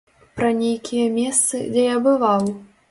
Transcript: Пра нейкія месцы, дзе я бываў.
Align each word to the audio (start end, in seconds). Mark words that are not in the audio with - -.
Пра 0.39 0.49
нейкія 0.61 1.11
месцы, 1.19 1.63
дзе 1.77 1.89
я 1.95 2.05
бываў. 2.11 2.55